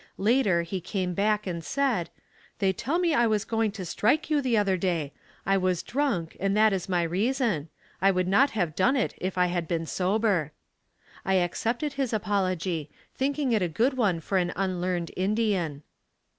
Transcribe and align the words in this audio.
Later 0.17 0.63
he 0.63 0.81
came 0.81 1.13
back 1.13 1.45
and 1.45 1.63
said, 1.63 2.09
"They 2.57 2.73
tell 2.73 2.97
me 2.97 3.13
I 3.13 3.27
was 3.27 3.45
going 3.45 3.69
to 3.73 3.85
strike 3.85 4.31
you 4.31 4.41
the 4.41 4.57
other 4.57 4.75
day. 4.75 5.13
I 5.45 5.59
was 5.59 5.83
drunk 5.83 6.35
and 6.39 6.57
that 6.57 6.73
is 6.73 6.89
my 6.89 7.03
reason. 7.03 7.69
I 8.01 8.09
would 8.09 8.27
not 8.27 8.49
have 8.57 8.75
done 8.75 8.95
it 8.95 9.13
if 9.19 9.37
I 9.37 9.45
had 9.45 9.67
been 9.67 9.85
sober." 9.85 10.53
I 11.23 11.35
accepted 11.35 11.93
his 11.93 12.13
apology, 12.13 12.89
thinking 13.13 13.51
it 13.51 13.61
a 13.61 13.67
good 13.67 13.93
one 13.93 14.21
for 14.21 14.39
an 14.39 14.53
unlearned 14.55 15.11
Indian. 15.15 15.83